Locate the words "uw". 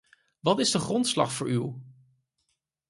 1.47-1.81